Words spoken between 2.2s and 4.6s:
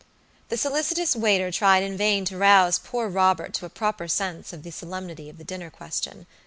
to rouse poor Robert to a proper sense